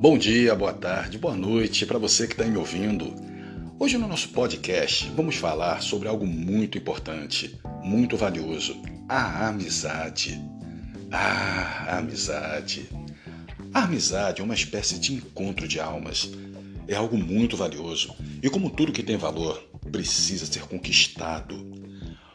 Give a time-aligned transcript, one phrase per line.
[0.00, 3.12] Bom dia, boa tarde, boa noite para você que está me ouvindo.
[3.80, 10.40] Hoje no nosso podcast vamos falar sobre algo muito importante, muito valioso: a amizade.
[11.10, 12.88] Ah, a amizade.
[13.74, 16.30] A amizade é uma espécie de encontro de almas.
[16.86, 21.56] É algo muito valioso e, como tudo que tem valor, precisa ser conquistado.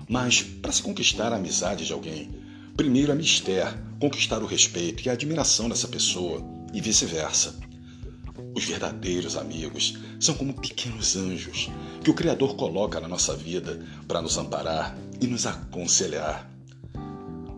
[0.09, 2.29] Mas para se conquistar a amizade de alguém,
[2.75, 7.55] primeiro é mister conquistar o respeito e a admiração dessa pessoa e vice-versa.
[8.55, 11.69] Os verdadeiros amigos são como pequenos anjos
[12.03, 16.49] que o Criador coloca na nossa vida para nos amparar e nos aconselhar.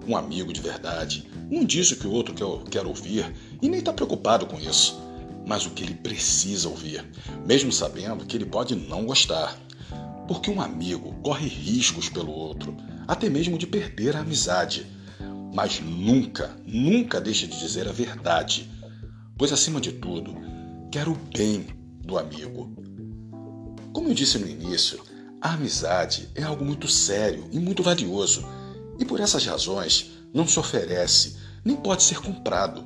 [0.07, 3.79] Um amigo de verdade não diz o que o outro quer, quer ouvir e nem
[3.79, 4.99] está preocupado com isso,
[5.45, 7.05] mas o que ele precisa ouvir,
[7.45, 9.57] mesmo sabendo que ele pode não gostar.
[10.27, 12.75] Porque um amigo corre riscos pelo outro,
[13.07, 14.87] até mesmo de perder a amizade.
[15.53, 18.69] Mas nunca, nunca deixe de dizer a verdade,
[19.37, 20.35] pois acima de tudo,
[20.91, 21.67] quer o bem
[22.03, 22.73] do amigo.
[23.91, 25.01] Como eu disse no início,
[25.41, 28.45] a amizade é algo muito sério e muito valioso,
[28.97, 32.85] e por essas razões não se oferece nem pode ser comprado.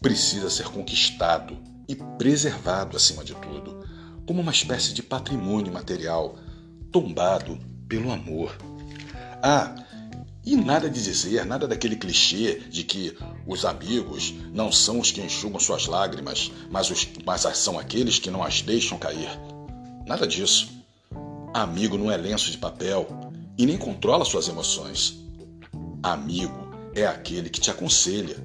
[0.00, 3.84] Precisa ser conquistado e preservado acima de tudo,
[4.26, 6.38] como uma espécie de patrimônio material
[6.90, 8.56] tombado pelo amor.
[9.42, 9.79] Ah,
[10.44, 15.20] e nada de dizer, nada daquele clichê de que os amigos não são os que
[15.20, 19.28] enxugam suas lágrimas, mas, os, mas são aqueles que não as deixam cair.
[20.06, 20.68] Nada disso.
[21.52, 23.06] Amigo não é lenço de papel
[23.58, 25.18] e nem controla suas emoções.
[26.02, 28.36] Amigo é aquele que te aconselha,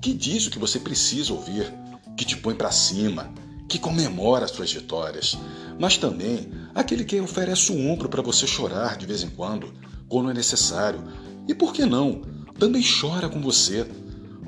[0.00, 1.72] que diz o que você precisa ouvir,
[2.16, 3.32] que te põe para cima,
[3.68, 5.36] que comemora suas vitórias,
[5.78, 9.74] mas também aquele que oferece o ombro para você chorar de vez em quando,
[10.08, 11.02] quando é necessário.
[11.46, 12.22] E por que não?
[12.58, 13.86] Também chora com você,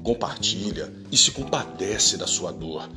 [0.02, 2.88] compartilha e se compadece da sua dor.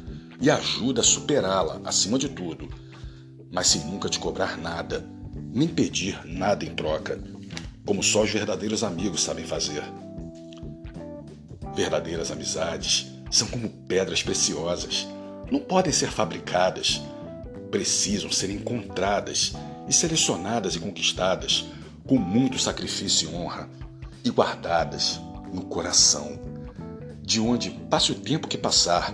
[0.42, 2.70] E ajuda a superá-la acima de tudo,
[3.52, 5.06] mas sem nunca te cobrar nada,
[5.52, 7.22] nem pedir nada em troca,
[7.86, 9.84] como só os verdadeiros amigos sabem fazer.
[11.76, 15.08] Verdadeiras amizades são como pedras preciosas.
[15.52, 17.02] Não podem ser fabricadas,
[17.70, 19.54] precisam ser encontradas
[19.90, 21.66] e selecionadas e conquistadas
[22.08, 23.70] com muito sacrifício e honra
[24.24, 25.20] e guardadas
[25.54, 26.40] no coração,
[27.22, 29.14] de onde passe o tempo que passar,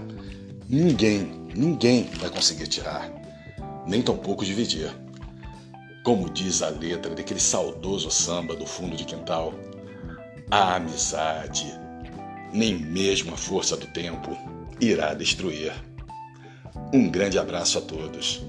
[0.69, 3.11] ninguém, ninguém vai conseguir tirar,
[3.87, 4.91] nem tampouco dividir.
[6.03, 9.53] Como diz a letra daquele saudoso samba do fundo de quintal,
[10.51, 11.65] a amizade,
[12.53, 14.37] nem mesmo a força do tempo
[14.79, 15.73] irá destruir.
[16.93, 18.43] Um grande abraço a todos.